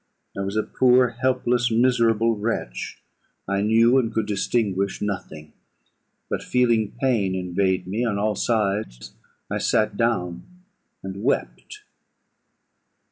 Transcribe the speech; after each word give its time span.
I 0.35 0.41
was 0.41 0.55
a 0.57 0.63
poor, 0.63 1.09
helpless, 1.21 1.69
miserable 1.71 2.35
wretch; 2.35 3.03
I 3.47 3.61
knew, 3.61 3.99
and 3.99 4.11
could 4.11 4.25
distinguish, 4.25 4.99
nothing; 4.99 5.53
but 6.27 6.41
feeling 6.41 6.95
pain 6.99 7.35
invade 7.35 7.85
me 7.85 8.03
on 8.03 8.17
all 8.17 8.33
sides, 8.35 9.13
I 9.51 9.59
sat 9.59 9.97
down 9.97 10.61
and 11.03 11.21
wept. 11.23 11.81